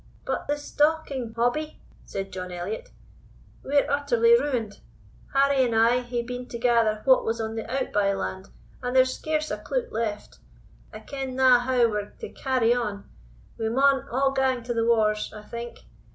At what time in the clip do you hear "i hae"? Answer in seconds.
5.75-6.23